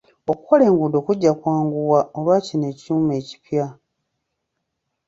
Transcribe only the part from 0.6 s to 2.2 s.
enguudo kujja kwanguwa